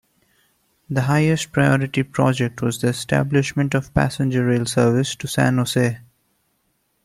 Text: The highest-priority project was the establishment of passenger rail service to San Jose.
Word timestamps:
The 0.89 1.03
highest-priority 1.03 2.01
project 2.01 2.63
was 2.63 2.81
the 2.81 2.87
establishment 2.87 3.75
of 3.75 3.93
passenger 3.93 4.43
rail 4.43 4.65
service 4.65 5.15
to 5.17 5.27
San 5.27 5.59
Jose. 5.59 5.99